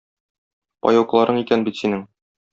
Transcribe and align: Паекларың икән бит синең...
Паекларың 0.87 1.43
икән 1.43 1.69
бит 1.69 1.81
синең... 1.83 2.05